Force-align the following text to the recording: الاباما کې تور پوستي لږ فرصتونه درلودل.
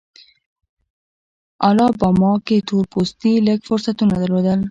الاباما 1.67 2.31
کې 2.45 2.57
تور 2.67 2.83
پوستي 2.91 3.33
لږ 3.47 3.59
فرصتونه 3.69 4.13
درلودل. 4.21 4.59